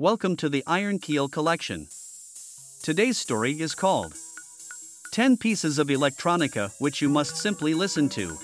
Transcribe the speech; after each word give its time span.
Welcome 0.00 0.36
to 0.36 0.48
the 0.48 0.64
Iron 0.66 0.98
Keel 0.98 1.28
Collection. 1.28 1.86
Today's 2.82 3.18
story 3.18 3.60
is 3.60 3.74
called 3.74 4.14
10 5.12 5.36
Pieces 5.36 5.78
of 5.78 5.88
Electronica 5.88 6.72
Which 6.78 7.02
You 7.02 7.10
Must 7.10 7.36
Simply 7.36 7.74
Listen 7.74 8.08
to. 8.08 8.38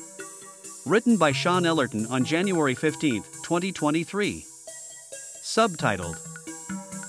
Written 0.85 1.17
by 1.17 1.33
Shôn 1.33 1.65
Ellerton 1.65 2.05
on 2.11 2.27
January 2.27 2.75
15, 2.75 3.23
2023. 3.43 4.45
Subtitled 5.43 6.19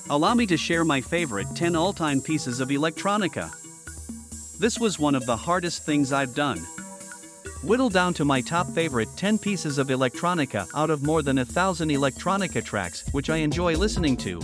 Allow 0.09 0.33
me 0.33 0.45
to 0.45 0.55
share 0.55 0.85
my 0.85 1.01
favorite 1.01 1.47
10 1.53 1.75
all 1.75 1.91
time 1.91 2.21
pieces 2.21 2.61
of 2.61 2.69
electronica. 2.69 3.51
This 4.59 4.79
was 4.79 4.97
one 4.97 5.15
of 5.15 5.25
the 5.25 5.35
hardest 5.35 5.85
things 5.85 6.13
I've 6.13 6.33
done. 6.33 6.65
Whittle 7.63 7.89
down 7.89 8.13
to 8.15 8.25
my 8.25 8.41
top 8.41 8.67
favorite 8.67 9.09
10 9.15 9.37
pieces 9.37 9.77
of 9.77 9.87
electronica 9.87 10.67
out 10.75 10.89
of 10.89 11.03
more 11.03 11.21
than 11.21 11.39
a 11.39 11.45
thousand 11.45 11.89
electronica 11.89 12.63
tracks 12.63 13.03
which 13.11 13.29
I 13.29 13.37
enjoy 13.37 13.75
listening 13.75 14.17
to. 14.17 14.41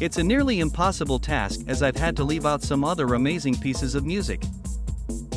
It's 0.00 0.18
a 0.18 0.22
nearly 0.22 0.60
impossible 0.60 1.18
task 1.18 1.60
as 1.68 1.82
I've 1.82 1.96
had 1.96 2.16
to 2.16 2.24
leave 2.24 2.46
out 2.46 2.62
some 2.62 2.84
other 2.84 3.14
amazing 3.14 3.56
pieces 3.58 3.94
of 3.94 4.06
music. 4.06 4.42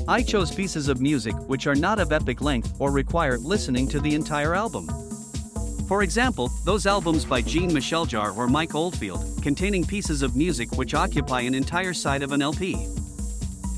I 0.07 0.21
chose 0.21 0.53
pieces 0.53 0.89
of 0.89 1.01
music 1.01 1.35
which 1.48 1.67
are 1.67 1.75
not 1.75 1.99
of 1.99 2.12
epic 2.12 2.41
length 2.41 2.76
or 2.79 2.91
require 2.91 3.37
listening 3.37 3.87
to 3.90 3.99
the 3.99 4.15
entire 4.15 4.53
album. 4.53 4.87
For 5.87 6.03
example, 6.03 6.49
those 6.65 6.85
albums 6.85 7.26
by 7.26 7.41
Jean 7.41 7.73
Michel 7.73 8.05
Jarre 8.05 8.35
or 8.35 8.48
Mike 8.48 8.76
Oldfield, 8.76 9.41
containing 9.41 9.85
pieces 9.85 10.21
of 10.21 10.35
music 10.35 10.71
which 10.77 10.93
occupy 10.93 11.41
an 11.41 11.55
entire 11.55 11.93
side 11.93 12.23
of 12.23 12.31
an 12.31 12.41
LP. 12.41 12.92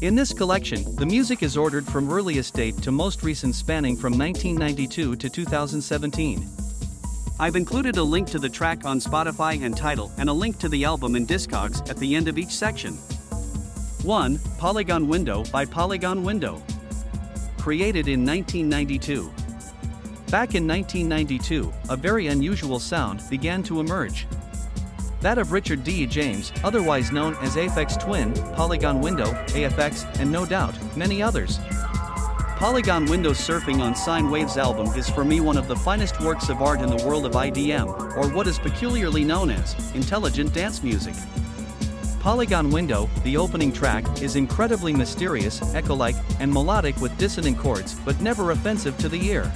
In 0.01 0.13
this 0.13 0.33
collection, 0.33 0.93
the 0.97 1.05
music 1.05 1.41
is 1.41 1.55
ordered 1.55 1.85
from 1.85 2.11
earliest 2.11 2.53
date 2.53 2.81
to 2.81 2.91
most 2.91 3.23
recent 3.23 3.55
spanning 3.55 3.95
from 3.95 4.17
1992 4.17 5.15
to 5.15 5.29
2017. 5.29 6.45
I've 7.39 7.55
included 7.55 7.95
a 7.95 8.03
link 8.03 8.27
to 8.31 8.39
the 8.39 8.49
track 8.49 8.83
on 8.83 8.99
Spotify 8.99 9.63
and 9.63 9.75
title 9.75 10.11
and 10.17 10.27
a 10.27 10.33
link 10.33 10.59
to 10.59 10.67
the 10.67 10.83
album 10.83 11.15
in 11.15 11.25
Discogs 11.25 11.89
at 11.89 11.95
the 11.95 12.13
end 12.13 12.27
of 12.27 12.37
each 12.37 12.49
section. 12.49 12.95
1. 14.03 14.37
Polygon 14.57 15.07
Window 15.07 15.45
by 15.45 15.63
Polygon 15.63 16.23
Window. 16.23 16.61
Created 17.57 18.09
in 18.09 18.25
1992. 18.25 19.31
Back 20.29 20.55
in 20.55 20.67
1992, 20.67 21.73
a 21.89 21.95
very 21.95 22.27
unusual 22.27 22.79
sound 22.79 23.21
began 23.29 23.63
to 23.63 23.79
emerge 23.79 24.27
that 25.25 25.39
of 25.39 25.51
Richard 25.51 25.83
D. 25.83 26.05
James, 26.05 26.53
otherwise 26.63 27.11
known 27.11 27.33
as 27.37 27.55
Aphex 27.55 27.99
Twin, 27.99 28.31
Polygon 28.53 29.01
Window, 29.01 29.25
AFX, 29.47 30.05
and 30.19 30.31
no 30.31 30.45
doubt, 30.45 30.77
many 30.95 31.19
others. 31.19 31.59
Polygon 32.57 33.07
Window 33.07 33.31
Surfing 33.31 33.79
on 33.79 33.95
Sine 33.95 34.29
Waves 34.29 34.55
album 34.55 34.85
is 34.95 35.09
for 35.09 35.25
me 35.25 35.39
one 35.39 35.57
of 35.57 35.67
the 35.67 35.75
finest 35.77 36.21
works 36.21 36.49
of 36.49 36.61
art 36.61 36.79
in 36.79 36.95
the 36.95 37.03
world 37.03 37.25
of 37.25 37.31
IDM, 37.31 37.87
or 38.15 38.29
what 38.29 38.45
is 38.45 38.59
peculiarly 38.59 39.23
known 39.23 39.49
as 39.49 39.73
intelligent 39.95 40.53
dance 40.53 40.83
music. 40.83 41.15
Polygon 42.19 42.69
Window, 42.69 43.09
the 43.23 43.35
opening 43.35 43.73
track, 43.73 44.21
is 44.21 44.35
incredibly 44.35 44.93
mysterious, 44.93 45.59
echo-like, 45.73 46.15
and 46.39 46.53
melodic 46.53 46.95
with 46.97 47.17
dissonant 47.17 47.57
chords, 47.57 47.95
but 48.05 48.21
never 48.21 48.51
offensive 48.51 48.95
to 48.99 49.09
the 49.09 49.25
ear. 49.25 49.51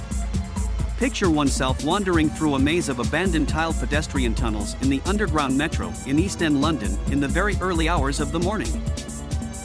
Picture 1.00 1.30
oneself 1.30 1.82
wandering 1.82 2.28
through 2.28 2.56
a 2.56 2.58
maze 2.58 2.90
of 2.90 2.98
abandoned 2.98 3.48
tiled 3.48 3.74
pedestrian 3.76 4.34
tunnels 4.34 4.76
in 4.82 4.90
the 4.90 5.00
underground 5.06 5.56
metro 5.56 5.90
in 6.06 6.18
East 6.18 6.42
End 6.42 6.60
London 6.60 6.98
in 7.10 7.20
the 7.20 7.26
very 7.26 7.56
early 7.62 7.88
hours 7.88 8.20
of 8.20 8.32
the 8.32 8.38
morning. 8.38 8.68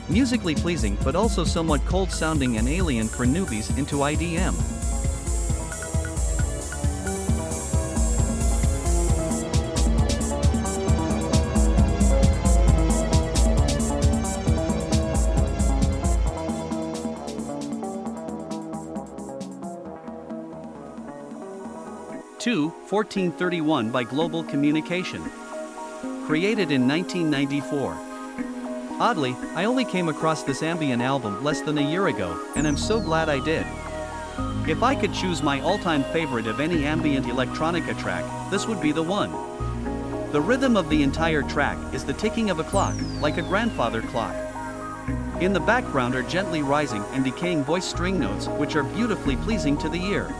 Musically 0.08 0.55
pleasing 0.55 0.97
but 1.03 1.14
also 1.14 1.44
somewhat 1.44 1.83
cold 1.83 2.09
sounding 2.09 2.55
and 2.55 2.69
alien 2.69 3.09
for 3.09 3.25
newbies 3.25 3.77
into 3.77 3.97
IDM. 3.97 4.75
1431 22.95 23.92
by 23.92 24.06
Global 24.06 24.42
Communication. 24.45 25.22
Created 26.28 26.72
in 26.72 26.88
1994. 26.88 27.98
Oddly, 29.02 29.36
I 29.54 29.66
only 29.66 29.83
came 29.83 30.08
across 30.08 30.44
this 30.44 30.64
ambient 30.64 31.02
album 31.02 31.44
less 31.44 31.60
than 31.60 31.78
a 31.78 31.92
year 31.92 32.08
ago, 32.08 32.42
and 32.55 32.66
I'm 32.66 32.78
so 32.78 33.02
glad 33.02 33.28
I 33.28 33.44
did. 33.44 33.67
If 34.66 34.82
I 34.82 34.95
could 34.95 35.14
choose 35.14 35.44
my 35.44 35.60
all 35.60 35.78
time 35.78 36.05
favorite 36.05 36.48
of 36.48 36.61
any 36.61 36.86
ambient 36.86 37.26
electronica 37.26 38.00
track, 38.00 38.23
this 38.50 38.66
would 38.66 38.80
be 38.80 38.94
the 38.94 39.04
one. 39.04 39.32
The 40.32 40.39
rhythm 40.39 40.78
of 40.78 40.88
the 40.88 41.04
entire 41.04 41.42
track 41.42 41.78
is 41.94 42.05
the 42.05 42.14
ticking 42.14 42.50
of 42.50 42.60
a 42.60 42.64
clock, 42.64 42.95
like 43.20 43.38
a 43.38 43.42
grandfather 43.42 44.04
clock. 44.04 44.38
In 45.42 45.52
the 45.52 45.60
background 45.60 46.16
are 46.16 46.23
gently 46.23 46.61
rising 46.61 47.04
and 47.11 47.26
decaying 47.26 47.66
voice 47.66 47.84
string 47.84 48.17
notes, 48.22 48.48
which 48.48 48.78
are 48.78 48.84
beautifully 48.84 49.36
pleasing 49.36 49.78
to 49.80 49.89
the 49.89 50.02
ear. 50.02 50.34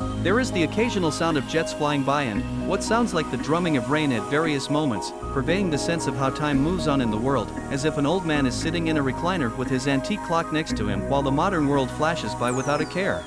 There 0.00 0.38
is 0.38 0.52
the 0.52 0.62
occasional 0.62 1.10
sound 1.10 1.36
of 1.36 1.48
jets 1.48 1.72
flying 1.72 2.04
by 2.04 2.22
and 2.22 2.68
what 2.68 2.84
sounds 2.84 3.14
like 3.14 3.28
the 3.32 3.36
drumming 3.36 3.76
of 3.76 3.90
rain 3.90 4.12
at 4.12 4.30
various 4.30 4.70
moments, 4.70 5.12
purveying 5.32 5.70
the 5.70 5.78
sense 5.78 6.06
of 6.06 6.14
how 6.14 6.30
time 6.30 6.58
moves 6.58 6.86
on 6.86 7.00
in 7.00 7.10
the 7.10 7.16
world, 7.16 7.50
as 7.70 7.84
if 7.84 7.98
an 7.98 8.06
old 8.06 8.24
man 8.24 8.46
is 8.46 8.54
sitting 8.54 8.86
in 8.86 8.96
a 8.96 9.02
recliner 9.02 9.56
with 9.56 9.68
his 9.68 9.88
antique 9.88 10.22
clock 10.22 10.52
next 10.52 10.76
to 10.76 10.88
him 10.88 11.08
while 11.08 11.22
the 11.22 11.30
modern 11.30 11.66
world 11.66 11.90
flashes 11.92 12.32
by 12.36 12.50
without 12.52 12.80
a 12.80 12.86
care. 12.86 13.24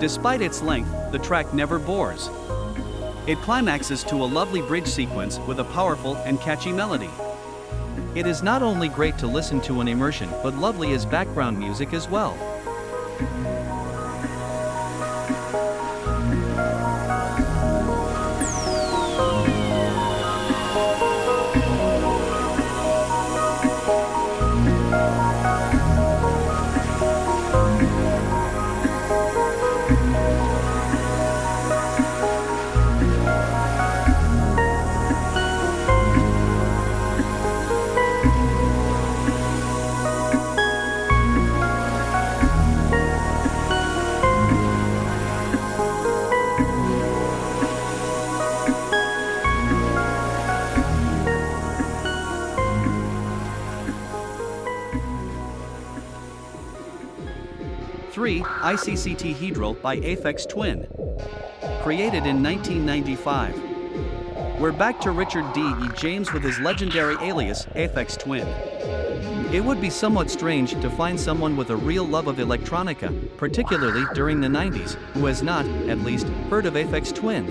Despite 0.00 0.40
its 0.40 0.62
length, 0.62 0.90
the 1.12 1.18
track 1.18 1.54
never 1.54 1.78
bores. 1.78 2.28
It 3.28 3.38
climaxes 3.38 4.02
to 4.04 4.16
a 4.16 4.26
lovely 4.26 4.62
bridge 4.62 4.88
sequence 4.88 5.38
with 5.40 5.60
a 5.60 5.64
powerful 5.64 6.16
and 6.18 6.40
catchy 6.40 6.72
melody. 6.72 7.10
It 8.16 8.26
is 8.26 8.42
not 8.42 8.62
only 8.62 8.88
great 8.88 9.16
to 9.18 9.28
listen 9.28 9.60
to 9.62 9.80
in 9.80 9.86
immersion 9.86 10.28
but 10.42 10.54
lovely 10.54 10.92
as 10.92 11.06
background 11.06 11.56
music 11.56 11.92
as 11.92 12.08
well. 12.08 12.36
ICCT 58.68 59.34
Hedral 59.34 59.80
by 59.80 59.96
Aphex 59.96 60.46
Twin. 60.46 60.86
Created 61.82 62.26
in 62.26 62.42
1995. 62.42 64.60
We're 64.60 64.72
back 64.72 65.00
to 65.00 65.10
Richard 65.10 65.50
D. 65.54 65.62
E. 65.62 65.88
James 65.96 66.34
with 66.34 66.42
his 66.42 66.58
legendary 66.58 67.16
alias, 67.26 67.64
Aphex 67.74 68.18
Twin. 68.18 68.46
It 69.54 69.64
would 69.64 69.80
be 69.80 69.88
somewhat 69.88 70.30
strange 70.30 70.72
to 70.82 70.90
find 70.90 71.18
someone 71.18 71.56
with 71.56 71.70
a 71.70 71.76
real 71.76 72.04
love 72.04 72.26
of 72.26 72.36
electronica, 72.36 73.34
particularly 73.38 74.04
during 74.12 74.42
the 74.42 74.48
90s, 74.48 74.96
who 75.14 75.24
has 75.24 75.42
not, 75.42 75.64
at 75.88 76.00
least, 76.00 76.26
heard 76.50 76.66
of 76.66 76.74
Aphex 76.74 77.14
Twin. 77.14 77.46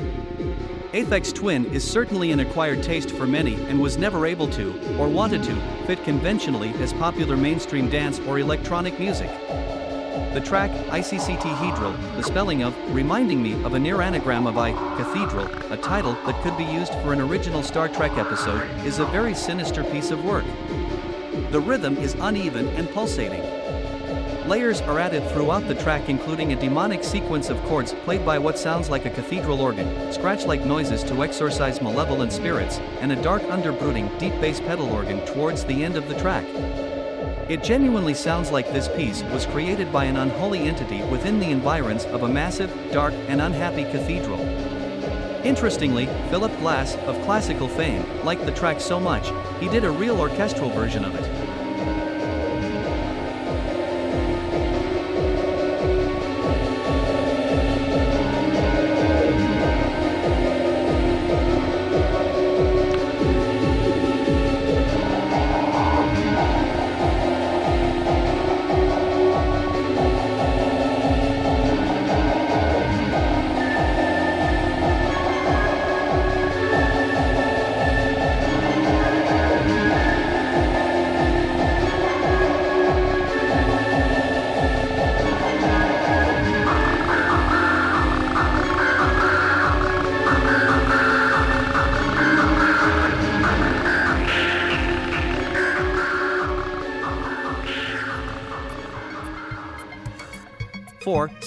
Aphex 0.91 1.33
Twin 1.33 1.65
is 1.73 1.83
certainly 1.83 2.31
an 2.31 2.41
acquired 2.41 2.83
taste 2.83 3.09
for 3.09 3.25
many 3.25 3.55
and 3.65 3.81
was 3.81 3.97
never 3.97 4.27
able 4.27 4.47
to, 4.49 4.99
or 4.99 5.07
wanted 5.07 5.41
to, 5.45 5.55
fit 5.87 6.03
conventionally 6.03 6.69
as 6.75 6.93
popular 6.93 7.35
mainstream 7.35 7.89
dance 7.89 8.19
or 8.19 8.37
electronic 8.37 8.99
music. 8.99 9.31
The 10.37 10.45
track, 10.45 10.69
ICCT 10.69 11.41
Hedral, 11.55 12.15
the 12.15 12.21
spelling 12.21 12.61
of, 12.61 12.75
reminding 12.93 13.41
me 13.41 13.53
of 13.63 13.73
a 13.73 13.79
near 13.79 14.03
anagram 14.03 14.45
of 14.45 14.55
I, 14.55 14.71
Cathedral, 14.95 15.47
a 15.73 15.77
title 15.77 16.13
that 16.27 16.39
could 16.43 16.55
be 16.55 16.63
used 16.63 16.93
for 17.01 17.11
an 17.11 17.19
original 17.19 17.63
Star 17.63 17.89
Trek 17.89 18.15
episode, 18.19 18.61
is 18.85 18.99
a 18.99 19.05
very 19.05 19.33
sinister 19.33 19.83
piece 19.83 20.11
of 20.11 20.23
work. 20.23 20.45
The 21.49 21.59
rhythm 21.59 21.97
is 21.97 22.15
uneven 22.19 22.67
and 22.75 22.87
pulsating. 22.91 23.41
Layers 24.47 24.79
are 24.81 24.99
added 24.99 25.27
throughout 25.31 25.67
the 25.67 25.73
track, 25.73 26.07
including 26.07 26.53
a 26.53 26.61
demonic 26.61 27.03
sequence 27.03 27.49
of 27.49 27.59
chords 27.63 27.93
played 28.05 28.23
by 28.23 28.37
what 28.37 28.59
sounds 28.59 28.91
like 28.91 29.05
a 29.05 29.09
cathedral 29.09 29.59
organ, 29.59 30.13
scratch 30.13 30.45
like 30.45 30.63
noises 30.63 31.03
to 31.05 31.23
exorcise 31.23 31.81
malevolent 31.81 32.31
spirits, 32.31 32.77
and 33.01 33.11
a 33.11 33.21
dark 33.23 33.41
underbrooding, 33.41 34.15
deep 34.19 34.39
bass 34.39 34.59
pedal 34.59 34.91
organ 34.91 35.19
towards 35.25 35.65
the 35.65 35.83
end 35.83 35.95
of 35.95 36.07
the 36.07 36.19
track. 36.19 36.45
It 37.49 37.63
genuinely 37.63 38.13
sounds 38.13 38.51
like 38.51 38.73
this 38.73 38.89
piece 38.89 39.23
was 39.23 39.45
created 39.45 39.89
by 39.89 40.03
an 40.03 40.17
unholy 40.17 40.67
entity 40.67 41.01
within 41.03 41.39
the 41.39 41.49
environs 41.49 42.03
of 42.03 42.23
a 42.23 42.27
massive, 42.27 42.69
dark, 42.91 43.13
and 43.29 43.39
unhappy 43.39 43.85
cathedral. 43.85 44.41
Interestingly, 45.45 46.07
Philip 46.29 46.51
Glass, 46.59 46.97
of 47.05 47.15
classical 47.23 47.69
fame, 47.69 48.03
liked 48.25 48.45
the 48.45 48.51
track 48.51 48.81
so 48.81 48.99
much, 48.99 49.31
he 49.61 49.69
did 49.69 49.85
a 49.85 49.89
real 49.89 50.19
orchestral 50.19 50.69
version 50.71 51.05
of 51.05 51.15
it. 51.15 51.56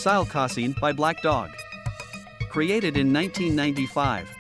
Four, 0.03 0.25
Psil-Cosyin 0.25 0.81
by 0.81 0.93
Black 0.93 1.21
Dog. 1.21 1.51
Created 2.49 2.97
in 2.97 3.13
1995. 3.13 4.31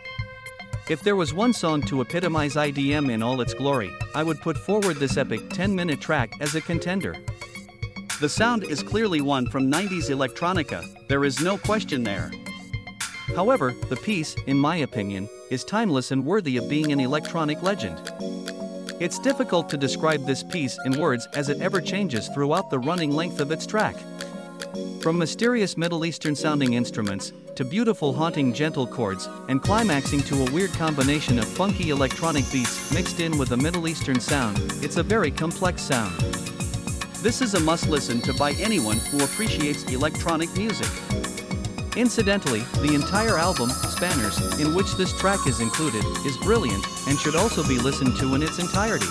If 0.88 1.02
there 1.02 1.16
was 1.16 1.34
one 1.34 1.52
song 1.52 1.82
to 1.82 2.00
epitomize 2.00 2.54
IDM 2.54 3.10
in 3.10 3.22
all 3.22 3.40
its 3.42 3.52
glory, 3.52 3.92
I 4.14 4.22
would 4.22 4.40
put 4.40 4.56
forward 4.56 4.96
this 4.96 5.18
epic 5.18 5.50
10 5.50 5.74
minute 5.74 6.00
track 6.00 6.32
as 6.40 6.54
a 6.54 6.62
contender. 6.62 7.14
The 8.20 8.28
sound 8.28 8.64
is 8.64 8.82
clearly 8.82 9.20
one 9.20 9.46
from 9.50 9.70
90s 9.70 10.08
electronica, 10.08 10.82
there 11.08 11.24
is 11.24 11.42
no 11.42 11.58
question 11.58 12.04
there. 12.04 12.30
However, 13.36 13.74
the 13.90 13.96
piece, 13.96 14.34
in 14.46 14.56
my 14.56 14.76
opinion, 14.76 15.28
is 15.50 15.62
timeless 15.64 16.10
and 16.10 16.24
worthy 16.24 16.56
of 16.56 16.70
being 16.70 16.90
an 16.90 17.00
electronic 17.00 17.62
legend. 17.62 17.98
It's 18.98 19.18
difficult 19.18 19.68
to 19.70 19.76
describe 19.76 20.26
this 20.26 20.42
piece 20.42 20.78
in 20.86 20.98
words 20.98 21.28
as 21.34 21.48
it 21.48 21.60
ever 21.60 21.80
changes 21.80 22.28
throughout 22.28 22.70
the 22.70 22.78
running 22.78 23.10
length 23.10 23.40
of 23.40 23.50
its 23.50 23.66
track. 23.66 23.96
From 25.00 25.16
mysterious 25.16 25.78
Middle 25.78 26.04
Eastern 26.04 26.36
sounding 26.36 26.74
instruments, 26.74 27.32
to 27.56 27.64
beautiful 27.64 28.12
haunting 28.12 28.52
gentle 28.52 28.86
chords, 28.86 29.30
and 29.48 29.62
climaxing 29.62 30.20
to 30.24 30.44
a 30.44 30.50
weird 30.52 30.74
combination 30.74 31.38
of 31.38 31.48
funky 31.48 31.88
electronic 31.88 32.44
beats 32.52 32.92
mixed 32.92 33.18
in 33.18 33.38
with 33.38 33.52
a 33.52 33.56
Middle 33.56 33.88
Eastern 33.88 34.20
sound, 34.20 34.58
it's 34.82 34.98
a 34.98 35.02
very 35.02 35.30
complex 35.30 35.80
sound. 35.80 36.14
This 37.22 37.40
is 37.40 37.54
a 37.54 37.60
must 37.60 37.88
listen 37.88 38.20
to 38.20 38.34
by 38.34 38.52
anyone 38.60 38.98
who 38.98 39.24
appreciates 39.24 39.84
electronic 39.84 40.54
music. 40.54 40.90
Incidentally, 41.96 42.60
the 42.82 42.94
entire 42.94 43.38
album, 43.38 43.70
Spanners, 43.70 44.60
in 44.60 44.74
which 44.74 44.96
this 44.96 45.18
track 45.18 45.46
is 45.46 45.60
included, 45.60 46.04
is 46.26 46.36
brilliant 46.42 46.84
and 47.08 47.18
should 47.18 47.36
also 47.36 47.66
be 47.66 47.78
listened 47.78 48.18
to 48.18 48.34
in 48.34 48.42
its 48.42 48.58
entirety. 48.58 49.06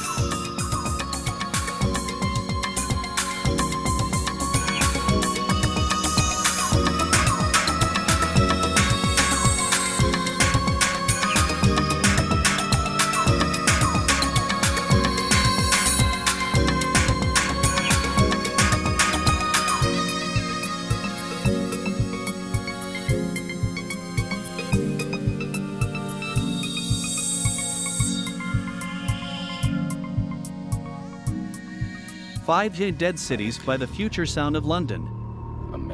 Five 32.50 32.98
Dead 32.98 33.20
Cities 33.20 33.60
by 33.60 33.78
the 33.78 33.86
Future 33.86 34.26
Sound 34.26 34.56
of 34.56 34.66
London. 34.66 35.08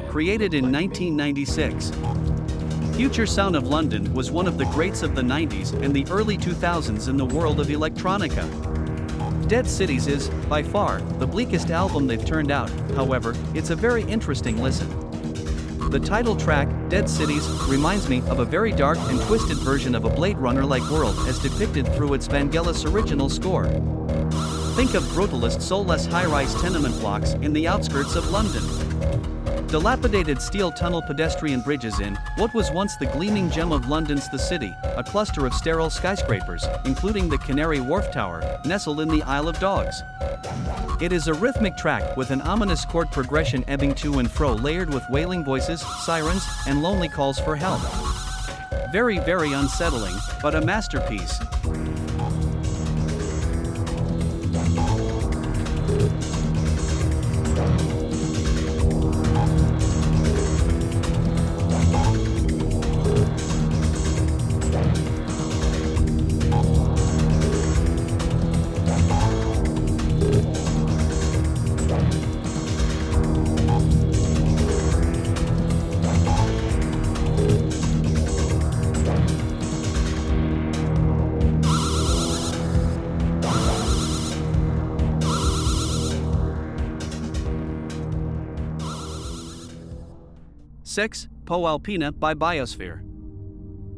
Created 0.08 0.54
in 0.54 0.72
1996. 0.72 1.92
Future 2.96 3.26
Sound 3.26 3.54
of 3.54 3.68
London 3.68 4.10
was 4.14 4.30
one 4.30 4.48
of 4.48 4.56
the 4.56 4.64
greats 4.64 5.02
of 5.02 5.14
the 5.14 5.20
90s 5.20 5.74
and 5.82 5.94
the 5.94 6.06
early 6.10 6.38
2000s 6.38 7.10
in 7.10 7.18
the 7.18 7.26
world 7.26 7.60
of 7.60 7.66
electronica. 7.66 8.48
Dead 9.46 9.68
Cities 9.68 10.06
is, 10.06 10.30
by 10.48 10.62
far, 10.62 11.02
the 11.18 11.26
bleakest 11.26 11.70
album 11.70 12.06
they've 12.06 12.24
turned 12.24 12.50
out, 12.50 12.70
however, 12.94 13.34
it's 13.52 13.68
a 13.68 13.76
very 13.76 14.04
interesting 14.04 14.62
listen. 14.62 14.88
The 15.90 16.00
title 16.00 16.36
track, 16.36 16.70
Dead 16.88 17.06
Cities, 17.06 17.46
reminds 17.68 18.08
me 18.08 18.22
of 18.30 18.38
a 18.38 18.46
very 18.46 18.72
dark 18.72 18.96
and 19.10 19.20
twisted 19.24 19.58
version 19.58 19.94
of 19.94 20.06
a 20.06 20.10
Blade 20.10 20.38
Runner 20.38 20.64
like 20.64 20.90
world 20.90 21.18
as 21.28 21.38
depicted 21.38 21.86
through 21.94 22.14
its 22.14 22.26
Vangelis 22.26 22.90
original 22.90 23.28
score. 23.28 23.66
Think 24.76 24.92
of 24.92 25.04
brutalist 25.04 25.62
soulless 25.62 26.04
high-rise 26.04 26.54
tenement 26.60 27.00
blocks 27.00 27.32
in 27.32 27.54
the 27.54 27.66
outskirts 27.66 28.14
of 28.14 28.30
London. 28.30 28.62
Dilapidated 29.68 30.42
steel 30.42 30.70
tunnel 30.70 31.00
pedestrian 31.00 31.62
bridges 31.62 31.98
in 32.00 32.14
what 32.36 32.52
was 32.52 32.70
once 32.70 32.94
the 32.96 33.06
gleaming 33.06 33.50
gem 33.50 33.72
of 33.72 33.88
London's 33.88 34.28
The 34.28 34.38
City, 34.38 34.76
a 34.84 35.02
cluster 35.02 35.46
of 35.46 35.54
sterile 35.54 35.88
skyscrapers, 35.88 36.66
including 36.84 37.30
the 37.30 37.38
Canary 37.38 37.80
Wharf 37.80 38.12
Tower, 38.12 38.42
nestled 38.66 39.00
in 39.00 39.08
the 39.08 39.22
Isle 39.22 39.48
of 39.48 39.58
Dogs. 39.60 40.02
It 41.00 41.10
is 41.10 41.26
a 41.26 41.32
rhythmic 41.32 41.78
track 41.78 42.14
with 42.18 42.30
an 42.30 42.42
ominous 42.42 42.84
chord 42.84 43.10
progression 43.10 43.64
ebbing 43.68 43.94
to 43.94 44.18
and 44.18 44.30
fro 44.30 44.52
layered 44.52 44.92
with 44.92 45.08
wailing 45.08 45.42
voices, 45.42 45.80
sirens, 46.04 46.46
and 46.66 46.82
lonely 46.82 47.08
calls 47.08 47.38
for 47.38 47.56
help. 47.56 47.80
Very, 48.92 49.20
very 49.20 49.54
unsettling, 49.54 50.16
but 50.42 50.54
a 50.54 50.60
masterpiece. 50.60 51.40
Six, 90.96 91.28
Poa 91.44 91.68
Alpina 91.68 92.10
by 92.10 92.32
Biosphere. 92.32 93.02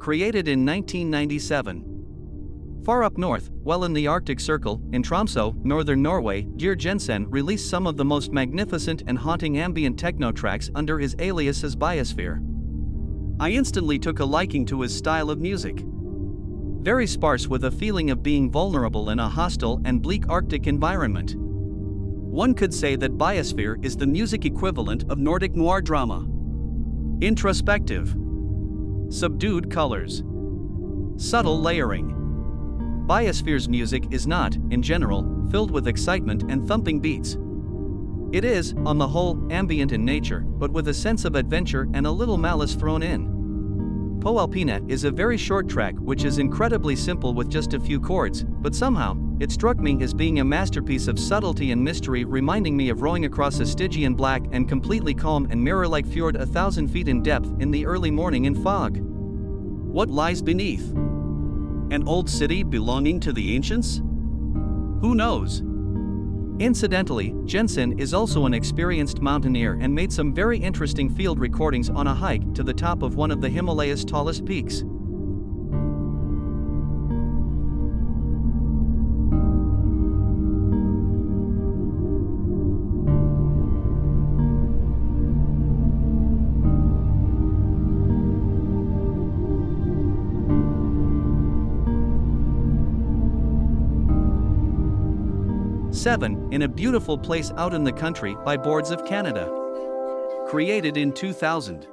Created 0.01 0.49
in 0.49 0.67
1997. 0.67 2.83
Far 2.85 3.05
up 3.05 3.17
north, 3.17 3.51
well 3.63 3.85
in 3.85 3.93
the 3.93 4.09
Arctic 4.09 4.41
Circle, 4.41 4.83
in 4.93 5.05
Tromsø, 5.05 5.55
northern 5.65 6.03
Norway, 6.03 6.49
Geir 6.57 6.75
Jensen 6.75 7.31
released 7.31 7.71
some 7.71 7.87
of 7.87 7.97
the 7.97 8.05
most 8.05 8.33
magnificent 8.33 9.05
and 9.07 9.17
haunting 9.17 9.59
ambient 9.59 9.97
techno 9.97 10.33
tracks 10.33 10.73
under 10.75 10.99
his 10.99 11.15
alias 11.21 11.63
as 11.63 11.77
Biosphere. 11.77 12.43
I 13.39 13.51
instantly 13.51 14.01
took 14.01 14.19
a 14.19 14.25
liking 14.25 14.67
to 14.67 14.81
his 14.81 14.93
style 14.93 15.31
of 15.31 15.39
music. 15.39 15.85
Very 15.85 17.07
sparse 17.07 17.47
with 17.47 17.67
a 17.67 17.71
feeling 17.71 18.11
of 18.11 18.25
being 18.25 18.51
vulnerable 18.51 19.11
in 19.11 19.21
a 19.21 19.29
hostile 19.29 19.81
and 19.85 20.03
bleak 20.03 20.29
Arctic 20.29 20.67
environment. 20.67 21.37
One 21.37 22.55
could 22.55 22.75
say 22.75 22.97
that 22.97 23.17
Biosphere 23.17 23.85
is 23.85 23.97
the 23.97 24.09
music 24.09 24.45
equivalent 24.45 25.05
of 25.09 25.19
Nordic 25.19 25.55
noir 25.55 25.81
drama. 25.81 26.27
Introspective. 27.21 28.15
Subdued 29.11 29.73
colors. 29.73 30.23
Subtle 31.17 31.61
layering. 31.61 32.15
Biosphere's 33.09 33.69
music 33.69 34.05
is 34.13 34.29
not, 34.29 34.55
in 34.71 34.81
general, 34.81 35.27
filled 35.51 35.73
with 35.73 35.89
excitement 35.89 36.45
and 36.49 36.69
thumping 36.69 37.01
beats. 37.01 37.37
It 38.31 38.45
is, 38.45 38.73
on 38.87 38.99
the 38.99 39.09
whole, 39.09 39.37
ambient 39.51 39.91
in 39.91 40.05
nature, 40.05 40.43
but 40.43 40.71
with 40.71 40.87
a 40.87 40.95
sense 40.95 41.25
of 41.25 41.35
adventure 41.35 41.89
and 41.93 42.07
a 42.07 42.11
little 42.11 42.39
malice 42.39 42.77
thrown 42.77 43.03
in. 43.03 44.21
Poa 44.21 44.43
Alpina 44.43 44.81
is 44.87 45.03
a 45.03 45.11
very 45.11 45.37
short 45.37 45.69
track 45.69 45.97
which 45.99 46.25
is 46.25 46.39
incredibly 46.39 46.95
simple 46.95 47.35
with 47.35 47.51
just 47.51 47.75
a 47.75 47.81
few 47.81 47.99
chords, 47.99 48.45
but 48.45 48.77
somehow, 48.77 49.15
it 49.41 49.53
struck 49.53 49.79
me 49.79 50.03
as 50.03 50.13
being 50.13 50.41
a 50.41 50.45
masterpiece 50.45 51.07
of 51.07 51.19
subtlety 51.19 51.71
and 51.71 51.83
mystery, 51.83 52.25
reminding 52.25 52.77
me 52.77 52.89
of 52.89 53.03
rowing 53.03 53.25
across 53.25 53.61
a 53.61 53.67
Stygian 53.67 54.15
black 54.15 54.43
and 54.51 54.69
completely 54.69 55.15
calm 55.15 55.47
and 55.51 55.63
mirror 55.63 55.87
like 55.87 56.07
fjord 56.07 56.37
a 56.37 56.47
thousand 56.47 56.89
feet 56.89 57.09
in 57.09 57.23
depth 57.23 57.49
in 57.61 57.71
the 57.71 57.87
early 57.87 58.11
morning 58.11 58.47
in 58.47 58.63
fog. 58.63 58.99
What 58.99 60.11
lies 60.11 60.43
beneath? 60.43 60.91
An 61.91 62.03
old 62.07 62.29
city 62.29 62.63
belonging 62.63 63.21
to 63.21 63.33
the 63.33 63.55
ancients? 63.55 63.99
Who 65.01 65.15
knows? 65.15 65.63
Incidentally, 66.61 67.33
Jensen 67.45 67.97
is 68.01 68.13
also 68.13 68.45
an 68.45 68.53
experienced 68.53 69.21
mountaineer 69.21 69.79
and 69.81 69.95
made 69.95 70.13
some 70.13 70.35
very 70.35 70.59
interesting 70.59 71.09
field 71.09 71.39
recordings 71.39 71.89
on 71.89 72.09
a 72.09 72.15
hike 72.15 72.53
to 72.55 72.65
the 72.65 72.75
top 72.75 73.03
of 73.03 73.15
one 73.15 73.31
of 73.31 73.41
the 73.41 73.49
Himalayas' 73.49 74.05
tallest 74.05 74.45
peaks. 74.45 74.83
7. 96.09 96.55
In 96.55 96.63
a 96.63 96.69
beautiful 96.69 97.19
place 97.19 97.53
out 97.59 97.75
in 97.75 97.85
the 97.85 97.93
country 97.93 98.35
by 98.43 98.57
Boards 98.57 98.91
of 98.91 99.05
Canada. 99.05 99.47
Created 100.49 100.97
in 100.97 101.13
2000. 101.13 101.87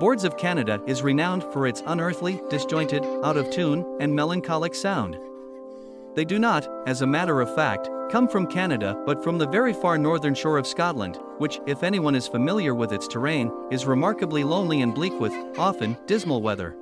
Boards 0.00 0.24
of 0.24 0.36
Canada 0.36 0.82
is 0.88 1.02
renowned 1.02 1.44
for 1.52 1.68
its 1.68 1.84
unearthly, 1.86 2.42
disjointed, 2.50 3.04
out 3.22 3.36
of 3.36 3.48
tune, 3.48 3.86
and 4.00 4.12
melancholic 4.12 4.74
sound. 4.74 5.16
They 6.16 6.24
do 6.24 6.40
not, 6.40 6.68
as 6.88 7.02
a 7.02 7.06
matter 7.06 7.40
of 7.40 7.54
fact, 7.54 7.88
come 8.10 8.26
from 8.26 8.48
Canada 8.48 9.00
but 9.06 9.22
from 9.22 9.38
the 9.38 9.46
very 9.46 9.72
far 9.72 9.96
northern 9.98 10.34
shore 10.34 10.58
of 10.58 10.66
Scotland, 10.66 11.16
which, 11.38 11.60
if 11.64 11.84
anyone 11.84 12.16
is 12.16 12.26
familiar 12.26 12.74
with 12.74 12.92
its 12.92 13.06
terrain, 13.06 13.52
is 13.70 13.86
remarkably 13.86 14.42
lonely 14.42 14.82
and 14.82 14.96
bleak 14.96 15.16
with, 15.20 15.32
often, 15.56 15.96
dismal 16.06 16.42
weather. 16.42 16.74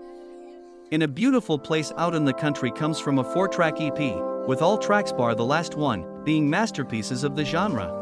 In 0.91 1.03
a 1.03 1.07
beautiful 1.07 1.59
place 1.59 1.93
out 1.99 2.15
in 2.15 2.25
the 2.25 2.33
country 2.33 2.71
comes 2.71 2.99
from 2.99 3.19
a 3.19 3.25
four 3.35 3.47
track 3.47 3.75
EP, 3.79 4.30
with 4.47 4.63
all 4.63 4.79
tracks 4.79 5.13
bar 5.13 5.35
the 5.35 5.45
last 5.45 5.75
one, 5.77 6.25
being 6.25 6.49
masterpieces 6.49 7.25
of 7.25 7.37
the 7.37 7.45
genre. 7.45 7.97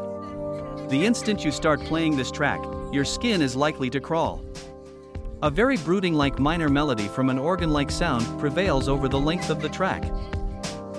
The 0.89 1.05
instant 1.05 1.45
you 1.45 1.51
start 1.51 1.79
playing 1.81 2.15
this 2.15 2.31
track, 2.31 2.59
your 2.91 3.05
skin 3.05 3.41
is 3.41 3.55
likely 3.55 3.89
to 3.91 3.99
crawl. 3.99 4.43
A 5.41 5.49
very 5.49 5.77
brooding 5.77 6.15
like 6.15 6.39
minor 6.39 6.69
melody 6.69 7.07
from 7.07 7.29
an 7.29 7.37
organ 7.37 7.71
like 7.71 7.91
sound 7.91 8.25
prevails 8.39 8.89
over 8.89 9.07
the 9.07 9.19
length 9.19 9.49
of 9.49 9.61
the 9.61 9.69
track. 9.69 10.03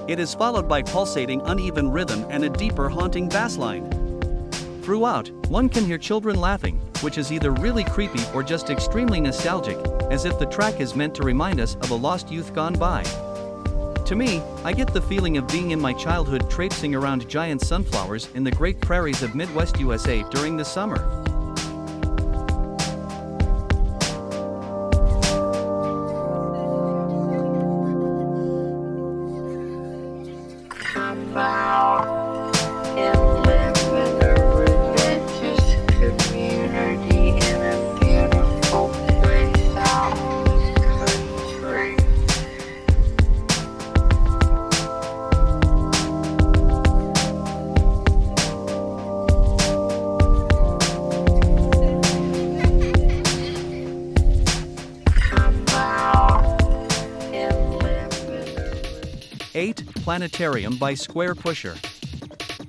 It 0.09 0.19
is 0.19 0.35
followed 0.35 0.69
by 0.69 0.83
pulsating 0.83 1.43
uneven 1.43 1.91
rhythm 1.91 2.25
and 2.31 2.45
a 2.45 2.49
deeper 2.49 2.89
haunting 2.89 3.29
bass 3.29 3.57
line. 3.57 3.91
Throughout, 4.83 5.29
one 5.49 5.69
can 5.69 5.85
hear 5.85 5.99
children 5.99 6.41
laughing, 6.41 6.81
which 7.01 7.19
is 7.19 7.31
either 7.31 7.51
really 7.53 7.85
creepy 7.85 8.23
or 8.35 8.43
just 8.43 8.71
extremely 8.71 9.21
nostalgic, 9.21 9.79
as 10.11 10.25
if 10.25 10.39
the 10.39 10.47
track 10.47 10.81
is 10.81 10.97
meant 10.97 11.15
to 11.17 11.23
remind 11.23 11.61
us 11.61 11.75
of 11.77 11.91
a 11.91 11.95
lost 11.95 12.31
youth 12.31 12.55
gone 12.55 12.75
by. 12.75 13.05
To 14.11 14.17
me, 14.17 14.43
I 14.65 14.73
get 14.73 14.93
the 14.93 15.01
feeling 15.01 15.37
of 15.37 15.47
being 15.47 15.71
in 15.71 15.81
my 15.81 15.93
childhood 15.93 16.51
traipsing 16.51 16.97
around 16.97 17.29
giant 17.29 17.61
sunflowers 17.61 18.29
in 18.35 18.43
the 18.43 18.51
great 18.51 18.81
prairies 18.81 19.23
of 19.23 19.37
Midwest 19.37 19.79
USA 19.79 20.25
during 20.31 20.57
the 20.57 20.65
summer. 20.65 21.20
Planetarium 60.11 60.77
by 60.77 60.93
Squarepusher. 60.93 61.79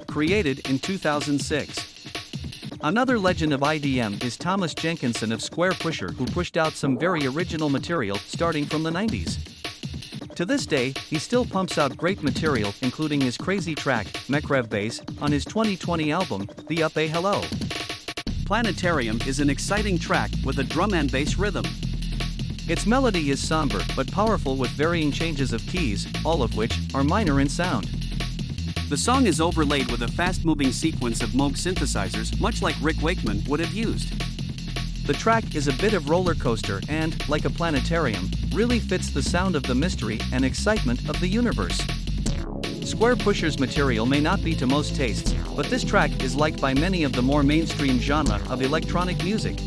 Created 0.06 0.60
in 0.70 0.78
2006. 0.78 2.78
Another 2.84 3.18
legend 3.18 3.52
of 3.52 3.62
IDM 3.62 4.24
is 4.24 4.38
Thomas 4.38 4.76
Jenkinson 4.76 5.32
of 5.32 5.40
Squarepusher, 5.40 6.14
who 6.14 6.28
pushed 6.28 6.56
out 6.56 6.74
some 6.74 7.00
very 7.00 7.26
original 7.26 7.68
material 7.68 8.18
starting 8.18 8.66
from 8.66 8.84
the 8.84 8.92
90s. 8.92 9.40
To 10.36 10.46
this 10.46 10.68
day, 10.68 10.94
he 11.10 11.18
still 11.18 11.44
pumps 11.44 11.80
out 11.80 11.98
great 11.98 12.22
material, 12.22 12.76
including 12.84 13.20
his 13.20 13.40
crazy 13.40 13.74
track, 13.74 14.06
Mekrev 14.30 14.70
Bass, 14.70 15.02
on 15.20 15.32
his 15.32 15.44
2020 15.44 16.12
album, 16.12 16.48
Be 16.68 16.84
Up 16.84 16.96
A 16.96 17.08
Hello. 17.08 17.42
Planetarium 18.46 19.20
is 19.26 19.40
an 19.40 19.50
exciting 19.50 19.98
track 19.98 20.30
with 20.46 20.60
a 20.60 20.64
drum 20.64 20.94
and 20.94 21.12
bass 21.12 21.40
rhythm. 21.40 21.66
Its 22.72 22.86
melody 22.86 23.32
is 23.32 23.46
somber 23.46 23.82
but 23.98 24.10
powerful 24.14 24.56
with 24.56 24.70
varying 24.70 25.12
changes 25.12 25.52
of 25.52 25.62
keys, 25.68 26.08
all 26.24 26.42
of 26.42 26.56
which 26.56 26.74
are 26.94 27.04
minor 27.04 27.42
in 27.42 27.50
sound. 27.50 27.84
The 28.88 28.96
song 28.96 29.26
is 29.26 29.42
overlaid 29.42 29.92
with 29.92 30.04
a 30.04 30.08
fast 30.08 30.46
moving 30.46 30.72
sequence 30.72 31.22
of 31.22 31.32
Moog 31.32 31.58
synthesizers, 31.58 32.40
much 32.40 32.62
like 32.62 32.78
Rick 32.82 33.02
Wakeman 33.02 33.44
would 33.50 33.60
have 33.60 33.74
used. 33.74 34.14
The 35.06 35.12
track 35.12 35.54
is 35.54 35.68
a 35.68 35.74
bit 35.74 35.92
of 35.92 36.10
roller 36.10 36.34
coaster 36.34 36.80
and, 36.88 37.28
like 37.28 37.44
a 37.44 37.50
planetarium, 37.50 38.32
really 38.54 38.80
fits 38.80 39.10
the 39.10 39.22
sound 39.22 39.58
of 39.58 39.64
the 39.64 39.76
mystery 39.76 40.22
and 40.32 40.46
excitement 40.46 41.10
of 41.10 41.20
the 41.20 41.28
universe. 41.28 41.78
Squarepusher's 42.86 43.60
material 43.60 44.06
may 44.06 44.22
not 44.22 44.42
be 44.46 44.56
to 44.56 44.66
most 44.66 44.96
tastes, 44.96 45.34
but 45.58 45.66
this 45.66 45.84
track 45.84 46.24
is 46.24 46.38
liked 46.38 46.62
by 46.62 46.74
many 46.74 47.04
of 47.04 47.12
the 47.12 47.22
more 47.22 47.44
mainstream 47.44 48.00
genre 48.00 48.42
of 48.50 48.62
electronic 48.62 49.22
music. 49.26 49.58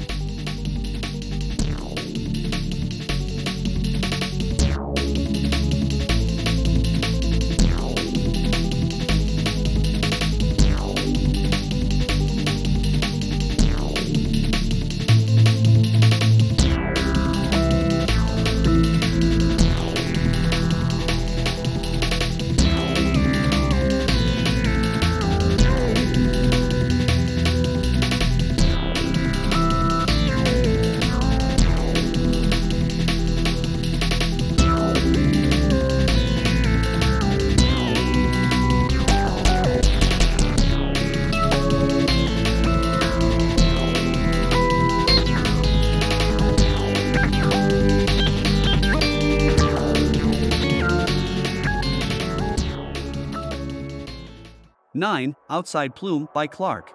9. 54.97 55.35
Outside 55.51 55.97
Plume 55.97 56.29
by 56.33 56.47
Clark. 56.47 56.93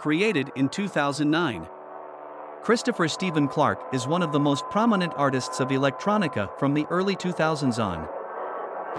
Created 0.00 0.50
in 0.56 0.68
2009. 0.68 1.68
Christopher 2.62 3.06
Stephen 3.06 3.46
Clark 3.46 3.80
is 3.92 4.08
one 4.08 4.22
of 4.24 4.32
the 4.32 4.40
most 4.40 4.64
prominent 4.70 5.12
artists 5.14 5.60
of 5.60 5.68
electronica 5.68 6.58
from 6.58 6.74
the 6.74 6.84
early 6.90 7.14
2000s 7.14 7.78
on. 7.78 8.00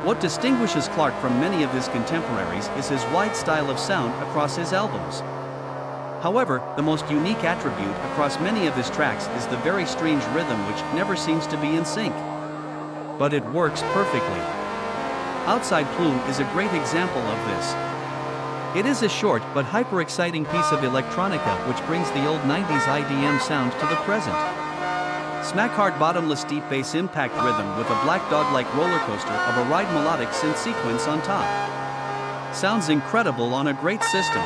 What 0.06 0.22
distinguishes 0.22 0.88
Clark 0.88 1.20
from 1.20 1.38
many 1.42 1.64
of 1.64 1.72
his 1.74 1.90
contemporaries 1.90 2.70
is 2.78 2.88
his 2.88 3.04
wide 3.12 3.36
style 3.36 3.70
of 3.70 3.78
sound 3.78 4.14
across 4.24 4.56
his 4.56 4.72
albums. 4.72 5.20
However, 6.24 6.64
the 6.78 6.84
most 6.84 7.12
unique 7.12 7.44
attribute 7.44 7.98
across 8.12 8.40
many 8.40 8.68
of 8.68 8.76
his 8.76 8.90
tracks 8.90 9.28
is 9.38 9.48
the 9.48 9.58
very 9.58 9.86
strange 9.86 10.24
rhythm 10.28 10.66
which 10.66 10.82
never 10.96 11.18
seems 11.18 11.46
to 11.48 11.58
be 11.58 11.76
in 11.76 11.84
sync. 11.84 12.16
But 13.20 13.34
it 13.34 13.44
works 13.52 13.82
perfectly. 13.92 14.40
Outside 15.46 15.88
Plume 15.98 16.20
is 16.30 16.40
a 16.40 16.50
great 16.54 16.72
example 16.74 17.22
of 17.22 17.48
this. 17.50 17.97
It 18.77 18.86
is 18.86 19.01
a 19.01 19.10
short 19.10 19.41
but 19.55 19.65
hyper 19.65 20.01
exciting 20.01 20.46
piece 20.46 20.72
of 20.72 20.81
electronica 20.81 21.67
which 21.67 21.84
brings 21.88 22.12
the 22.12 22.27
old 22.27 22.41
90s 22.41 22.86
IDM 22.86 23.41
sound 23.41 23.72
to 23.72 23.88
the 23.88 23.96
present. 24.05 24.38
Smack 25.43 25.72
hard 25.72 25.98
bottomless 25.98 26.43
deep 26.43 26.62
bass 26.69 26.93
impact 26.93 27.34
rhythm 27.41 27.75
with 27.75 27.88
a 27.88 28.00
black 28.03 28.22
dog 28.29 28.53
like 28.53 28.72
roller 28.75 29.00
coaster 29.00 29.34
of 29.34 29.57
a 29.57 29.67
ride 29.72 29.91
melodic 29.96 30.29
synth 30.29 30.57
sequence 30.57 31.07
on 31.07 31.24
top. 31.24 32.53
Sounds 32.53 32.89
incredible 32.89 33.55
on 33.55 33.69
a 33.69 33.74
great 33.74 34.03
system. 34.03 34.43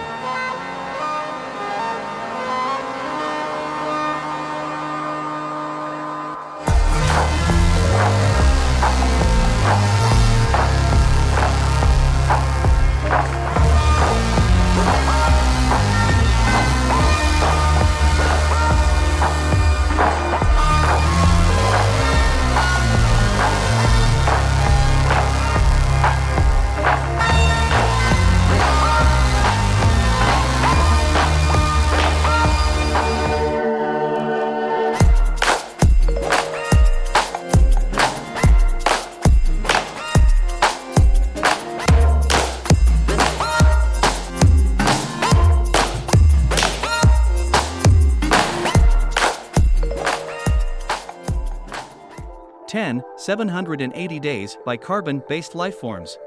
780 53.32 54.20
Days 54.20 54.58
by 54.66 54.76
Carbon 54.76 55.24
Based 55.30 55.54
Lifeforms. 55.54 56.18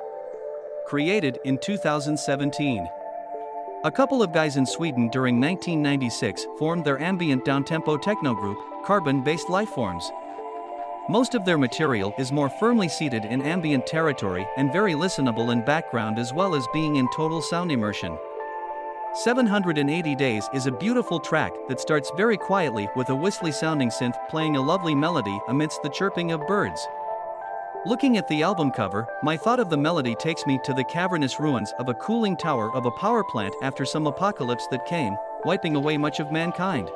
Created 0.87 1.39
in 1.45 1.59
2017. 1.59 2.89
A 3.85 3.91
couple 3.91 4.23
of 4.23 4.33
guys 4.33 4.57
in 4.57 4.65
Sweden 4.65 5.11
during 5.11 5.39
1996 5.39 6.47
formed 6.59 6.83
their 6.83 6.99
ambient 6.99 7.45
downtempo 7.45 8.01
techno 8.01 8.33
group, 8.33 8.57
Carbon 8.87 9.23
Based 9.23 9.49
Lifeforms. 9.49 10.05
Most 11.11 11.35
of 11.35 11.45
their 11.45 11.59
material 11.59 12.15
is 12.19 12.33
more 12.33 12.49
firmly 12.49 12.89
seated 12.89 13.27
in 13.27 13.43
ambient 13.43 13.87
territory 13.87 14.49
and 14.57 14.73
very 14.73 14.95
listenable 14.95 15.53
in 15.53 15.63
background 15.63 16.19
as 16.19 16.33
well 16.33 16.55
as 16.55 16.67
being 16.73 16.97
in 16.97 17.07
total 17.15 17.43
sound 17.43 17.71
immersion. 17.71 18.17
780 19.17 20.17
Days 20.17 20.49
is 20.53 20.67
a 20.67 20.73
beautiful 20.73 21.21
track 21.21 21.53
that 21.69 21.79
starts 21.79 22.11
very 22.17 22.37
quietly 22.37 22.89
with 22.97 23.11
a 23.11 23.15
whistly 23.15 23.53
sounding 23.53 23.89
synth 23.89 24.17
playing 24.29 24.57
a 24.57 24.61
lovely 24.61 24.93
melody 24.93 25.39
amidst 25.47 25.85
the 25.85 25.89
chirping 25.89 26.33
of 26.33 26.45
birds. 26.49 26.85
Looking 27.87 28.17
at 28.17 28.27
the 28.27 28.43
album 28.43 28.73
cover, 28.73 29.07
my 29.23 29.37
thought 29.37 29.61
of 29.61 29.71
the 29.71 29.77
melody 29.77 30.17
takes 30.17 30.45
me 30.47 30.59
to 30.65 30.75
the 30.75 30.83
cavernous 30.83 31.39
ruins 31.39 31.73
of 31.79 31.89
a 31.89 31.95
cooling 31.95 32.37
tower 32.37 32.75
of 32.75 32.87
a 32.87 32.91
power 32.91 33.23
plant 33.31 33.55
after 33.63 33.85
some 33.85 34.09
apocalypse 34.09 34.67
that 34.73 34.85
came, 34.85 35.17
wiping 35.45 35.77
away 35.77 35.97
much 35.97 36.19
of 36.19 36.33
mankind. 36.33 36.91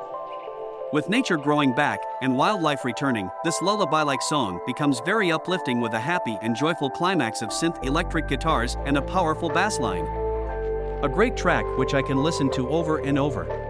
With 0.93 1.09
nature 1.09 1.37
growing 1.37 1.73
back 1.73 2.01
and 2.21 2.37
wildlife 2.37 2.85
returning, 2.85 3.31
this 3.45 3.63
lullaby 3.63 4.03
like 4.03 4.23
song 4.23 4.61
becomes 4.67 4.99
very 5.05 5.31
uplifting 5.31 5.81
with 5.81 5.93
a 5.93 6.01
happy 6.01 6.37
and 6.43 6.57
joyful 6.57 6.91
climax 6.91 7.43
of 7.43 7.51
synth 7.51 7.85
electric 7.85 8.27
guitars 8.27 8.77
and 8.87 8.99
a 8.99 9.03
powerful 9.03 9.49
bass 9.51 9.79
line. 9.79 10.28
A 11.01 11.09
great 11.09 11.37
track 11.37 11.65
which 11.79 11.95
I 11.95 12.03
can 12.03 12.17
listen 12.25 12.51
to 12.51 12.69
over 12.71 12.99
and 12.99 13.21
over. 13.21 13.68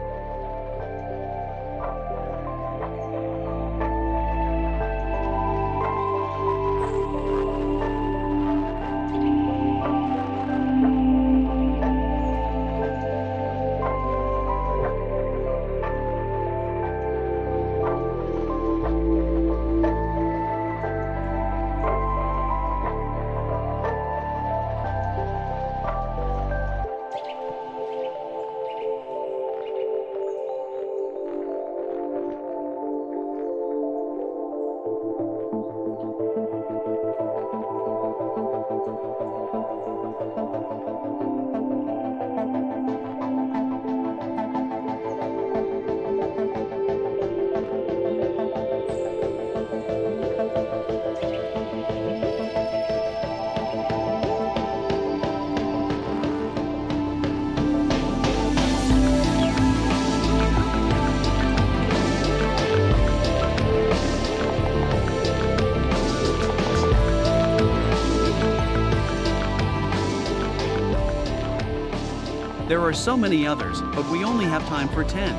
Are 72.88 72.94
so 72.94 73.18
many 73.18 73.46
others, 73.46 73.82
but 73.94 74.08
we 74.08 74.24
only 74.24 74.46
have 74.46 74.66
time 74.66 74.88
for 74.88 75.04
10. 75.04 75.34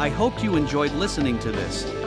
I 0.00 0.08
hope 0.08 0.42
you 0.42 0.56
enjoyed 0.56 0.92
listening 0.92 1.38
to 1.40 1.52
this. 1.52 1.97